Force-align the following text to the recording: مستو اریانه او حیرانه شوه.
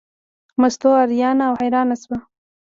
مستو 0.61 0.89
اریانه 1.03 1.43
او 1.49 1.55
حیرانه 1.61 1.95
شوه. 2.01 2.17